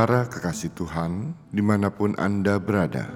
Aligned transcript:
Para 0.00 0.24
kekasih 0.24 0.72
Tuhan, 0.72 1.36
di 1.52 1.60
mana 1.60 1.92
pun 1.92 2.16
Anda 2.16 2.56
berada, 2.56 3.12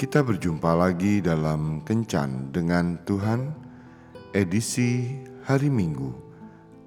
kita 0.00 0.24
berjumpa 0.24 0.72
lagi 0.72 1.20
dalam 1.20 1.84
Kencan 1.84 2.48
dengan 2.56 2.96
Tuhan, 3.04 3.52
edisi 4.32 5.20
hari 5.44 5.68
Minggu, 5.68 6.08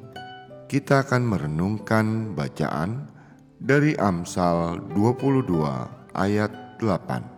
kita 0.70 1.10
akan 1.10 1.26
merenungkan 1.26 2.38
bacaan 2.38 3.10
dari 3.58 3.98
Amsal 3.98 4.78
22 4.94 5.90
ayat 6.14 6.54
8. 6.78 7.35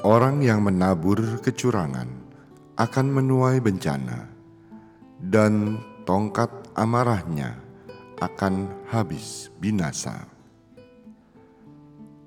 Orang 0.00 0.40
yang 0.40 0.64
menabur 0.64 1.44
kecurangan 1.44 2.08
akan 2.80 3.06
menuai 3.12 3.60
bencana, 3.60 4.32
dan 5.20 5.76
tongkat 6.08 6.48
amarahnya 6.72 7.60
akan 8.16 8.72
habis 8.88 9.52
binasa. 9.60 10.24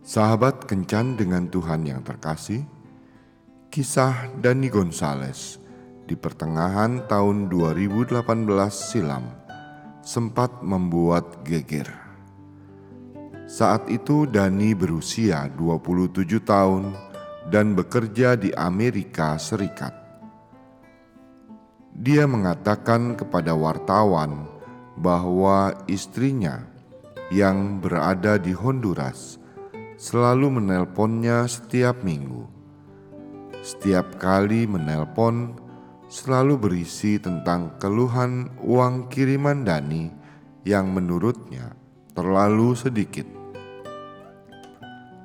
Sahabat 0.05 0.69
kencan 0.69 1.17
dengan 1.17 1.49
Tuhan 1.49 1.89
yang 1.89 2.05
terkasih, 2.05 2.61
kisah 3.73 4.29
Dani 4.37 4.69
Gonzales 4.69 5.57
di 6.05 6.13
pertengahan 6.13 7.09
tahun 7.09 7.49
2018 7.49 8.21
silam 8.69 9.33
sempat 10.05 10.61
membuat 10.61 11.41
geger. 11.41 11.89
Saat 13.49 13.89
itu 13.89 14.29
Dani 14.29 14.77
berusia 14.77 15.49
27 15.57 16.37
tahun 16.45 17.12
dan 17.53 17.77
bekerja 17.77 18.33
di 18.33 18.49
Amerika 18.57 19.37
Serikat. 19.37 19.93
Dia 21.93 22.25
mengatakan 22.25 23.13
kepada 23.13 23.53
wartawan 23.53 24.49
bahwa 24.97 25.77
istrinya 25.85 26.65
yang 27.29 27.77
berada 27.77 28.41
di 28.41 28.57
Honduras 28.57 29.37
selalu 30.01 30.57
menelponnya 30.57 31.45
setiap 31.45 32.01
minggu. 32.01 32.49
Setiap 33.61 34.17
kali 34.17 34.65
menelpon, 34.65 35.53
selalu 36.09 36.57
berisi 36.57 37.21
tentang 37.21 37.77
keluhan 37.77 38.49
uang 38.65 39.13
kiriman 39.13 39.61
Dani 39.61 40.09
yang 40.65 40.89
menurutnya 40.89 41.77
terlalu 42.17 42.73
sedikit, 42.73 43.29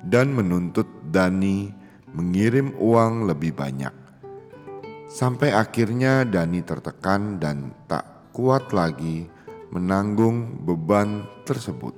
dan 0.05 0.29
menuntut 0.29 0.85
Dani 1.09 1.79
mengirim 2.13 2.73
uang 2.77 3.29
lebih 3.29 3.53
banyak. 3.53 3.93
Sampai 5.09 5.53
akhirnya 5.53 6.21
Dani 6.21 6.61
tertekan 6.61 7.41
dan 7.41 7.73
tak 7.89 8.29
kuat 8.29 8.69
lagi 8.73 9.25
menanggung 9.73 10.65
beban 10.65 11.25
tersebut. 11.45 11.93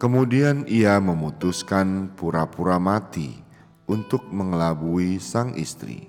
Kemudian 0.00 0.64
ia 0.64 0.96
memutuskan 0.96 2.16
pura-pura 2.16 2.80
mati 2.80 3.36
untuk 3.86 4.24
mengelabui 4.32 5.20
sang 5.20 5.52
istri. 5.54 6.08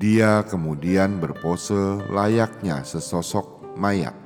Dia 0.00 0.46
kemudian 0.48 1.20
berpose 1.20 2.00
layaknya 2.08 2.80
sesosok 2.80 3.76
mayat, 3.76 4.16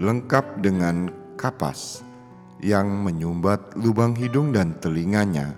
lengkap 0.00 0.64
dengan 0.64 1.12
kapas 1.36 2.05
yang 2.60 3.04
menyumbat 3.04 3.76
lubang 3.76 4.16
hidung 4.16 4.52
dan 4.52 4.78
telinganya, 4.80 5.56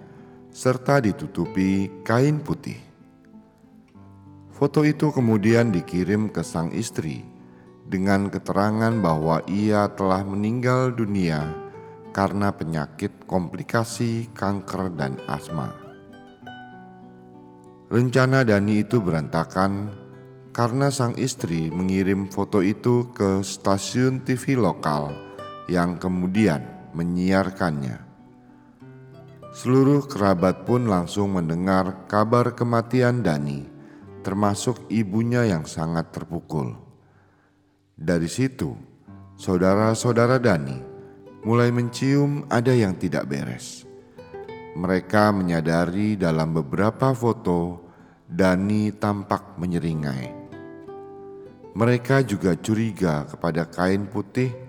serta 0.50 0.98
ditutupi 0.98 2.02
kain 2.02 2.42
putih. 2.42 2.78
Foto 4.50 4.82
itu 4.82 5.14
kemudian 5.14 5.70
dikirim 5.70 6.34
ke 6.34 6.42
sang 6.42 6.74
istri 6.74 7.22
dengan 7.86 8.26
keterangan 8.26 8.90
bahwa 8.98 9.38
ia 9.46 9.86
telah 9.94 10.26
meninggal 10.26 10.90
dunia 10.90 11.54
karena 12.10 12.50
penyakit 12.50 13.24
komplikasi 13.30 14.26
kanker 14.34 14.90
dan 14.98 15.14
asma. 15.30 15.70
Rencana 17.88 18.42
Dani 18.44 18.84
itu 18.84 19.00
berantakan 19.00 19.94
karena 20.50 20.90
sang 20.90 21.14
istri 21.16 21.70
mengirim 21.70 22.26
foto 22.26 22.58
itu 22.58 23.14
ke 23.14 23.46
stasiun 23.46 24.26
TV 24.26 24.58
lokal 24.58 25.14
yang 25.70 25.96
kemudian 26.02 26.77
menyiarkannya. 26.92 28.08
Seluruh 29.48 30.06
kerabat 30.06 30.68
pun 30.68 30.86
langsung 30.86 31.34
mendengar 31.34 32.06
kabar 32.06 32.52
kematian 32.54 33.24
Dani, 33.24 33.66
termasuk 34.22 34.86
ibunya 34.92 35.48
yang 35.48 35.64
sangat 35.64 36.12
terpukul. 36.12 36.76
Dari 37.98 38.30
situ, 38.30 38.76
saudara-saudara 39.34 40.38
Dani 40.38 40.78
mulai 41.42 41.72
mencium 41.74 42.46
ada 42.52 42.70
yang 42.70 42.94
tidak 43.00 43.26
beres. 43.26 43.82
Mereka 44.78 45.34
menyadari 45.34 46.14
dalam 46.14 46.54
beberapa 46.54 47.10
foto 47.10 47.88
Dani 48.28 48.94
tampak 48.94 49.58
menyeringai. 49.58 50.38
Mereka 51.72 52.22
juga 52.28 52.52
curiga 52.54 53.24
kepada 53.26 53.64
kain 53.64 54.06
putih 54.06 54.67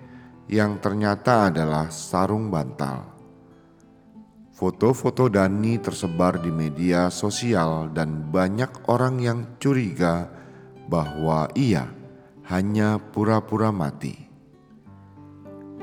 yang 0.50 0.82
ternyata 0.82 1.46
adalah 1.46 1.94
sarung 1.94 2.50
bantal. 2.50 3.06
Foto-foto 4.50 5.30
Dani 5.30 5.78
tersebar 5.78 6.42
di 6.42 6.50
media 6.50 7.06
sosial 7.06 7.94
dan 7.94 8.28
banyak 8.34 8.90
orang 8.90 9.22
yang 9.22 9.38
curiga 9.62 10.26
bahwa 10.90 11.46
ia 11.54 11.86
hanya 12.50 12.98
pura-pura 12.98 13.70
mati. 13.70 14.26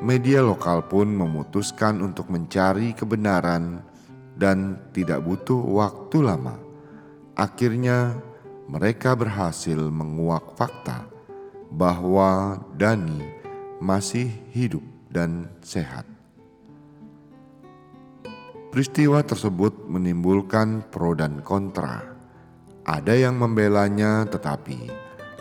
Media 0.04 0.44
lokal 0.44 0.86
pun 0.86 1.10
memutuskan 1.16 2.04
untuk 2.04 2.28
mencari 2.28 2.92
kebenaran 2.92 3.82
dan 4.36 4.78
tidak 4.92 5.24
butuh 5.24 5.58
waktu 5.64 6.28
lama. 6.28 6.60
Akhirnya 7.34 8.20
mereka 8.68 9.16
berhasil 9.16 9.80
menguak 9.80 10.60
fakta 10.60 11.08
bahwa 11.72 12.62
Dani 12.76 13.37
masih 13.78 14.34
hidup 14.54 14.82
dan 15.14 15.50
sehat. 15.62 16.06
Peristiwa 18.74 19.24
tersebut 19.24 19.90
menimbulkan 19.90 20.86
pro 20.92 21.18
dan 21.18 21.42
kontra. 21.42 22.04
Ada 22.88 23.16
yang 23.16 23.40
membelanya, 23.40 24.28
tetapi 24.28 24.92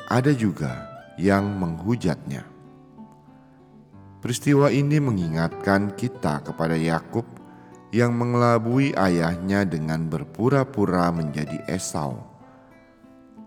ada 0.09 0.33
juga 0.33 0.73
yang 1.19 1.45
menghujatnya. 1.59 2.47
Peristiwa 4.23 4.73
ini 4.73 4.99
mengingatkan 4.99 5.95
kita 5.95 6.43
kepada 6.43 6.75
Yakub 6.75 7.29
yang 7.95 8.17
mengelabui 8.17 8.97
ayahnya 8.99 9.63
dengan 9.63 10.11
berpura-pura 10.11 11.13
menjadi 11.15 11.63
Esau. 11.71 12.19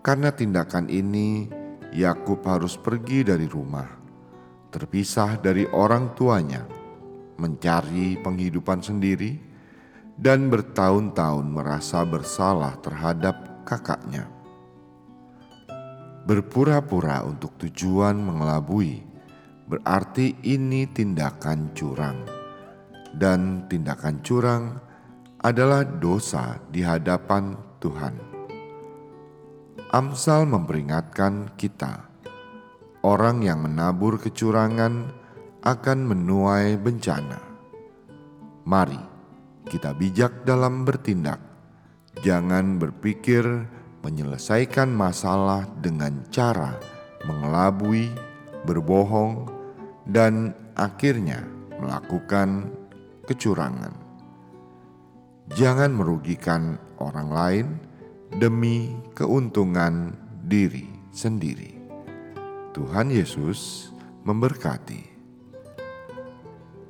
Karena 0.00 0.32
tindakan 0.32 0.88
ini, 0.88 1.50
Yakub 1.92 2.40
harus 2.48 2.80
pergi 2.80 3.20
dari 3.26 3.44
rumah 3.44 4.00
terpisah 4.70 5.38
dari 5.42 5.66
orang 5.70 6.14
tuanya, 6.14 6.62
mencari 7.36 8.18
penghidupan 8.22 8.80
sendiri, 8.80 9.36
dan 10.14 10.46
bertahun-tahun 10.50 11.46
merasa 11.46 12.06
bersalah 12.06 12.78
terhadap 12.78 13.66
kakaknya. 13.66 14.30
Berpura-pura 16.26 17.26
untuk 17.26 17.56
tujuan 17.58 18.14
mengelabui 18.14 19.02
berarti 19.70 20.38
ini 20.46 20.86
tindakan 20.90 21.74
curang, 21.74 22.26
dan 23.14 23.66
tindakan 23.70 24.22
curang 24.22 24.64
adalah 25.40 25.86
dosa 25.86 26.60
di 26.68 26.84
hadapan 26.84 27.56
Tuhan. 27.80 28.14
Amsal 29.90 30.46
memperingatkan 30.46 31.56
kita 31.58 32.09
orang 33.00 33.40
yang 33.44 33.64
menabur 33.64 34.20
kecurangan 34.20 35.12
akan 35.64 35.98
menuai 36.04 36.76
bencana. 36.80 37.40
Mari 38.64 39.00
kita 39.68 39.96
bijak 39.96 40.44
dalam 40.44 40.84
bertindak, 40.84 41.40
jangan 42.20 42.76
berpikir 42.76 43.44
menyelesaikan 44.00 44.88
masalah 44.92 45.68
dengan 45.80 46.24
cara 46.32 46.76
mengelabui, 47.28 48.08
berbohong, 48.64 49.48
dan 50.08 50.56
akhirnya 50.76 51.44
melakukan 51.76 52.72
kecurangan. 53.28 53.92
Jangan 55.50 55.90
merugikan 55.92 56.78
orang 57.02 57.28
lain 57.28 57.66
demi 58.38 58.94
keuntungan 59.18 60.14
diri 60.46 60.86
sendiri. 61.10 61.79
Tuhan 62.70 63.10
Yesus 63.10 63.90
memberkati. 64.22 65.02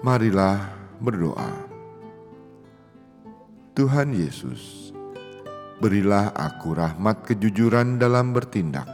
Marilah 0.05 0.77
berdoa. 1.01 1.53
Tuhan 3.73 4.13
Yesus, 4.13 4.93
berilah 5.81 6.37
aku 6.37 6.77
rahmat 6.77 7.25
kejujuran 7.25 7.97
dalam 7.97 8.37
bertindak, 8.37 8.85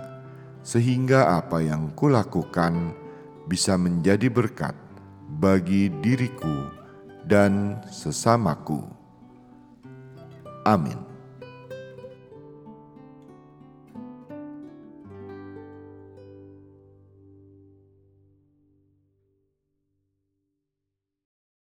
sehingga 0.63 1.35
apa 1.43 1.59
yang 1.59 1.91
kulakukan 1.99 2.95
bisa 3.51 3.75
menjadi 3.75 4.31
berkat 4.31 4.79
bagi 5.43 5.91
diriku 5.91 6.71
dan 7.27 7.83
sesamaku. 7.91 8.87
Amin. 10.63 11.06